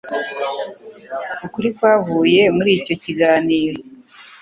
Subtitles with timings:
[1.45, 3.79] Ukuri kwavuye muri icyo kiganiro,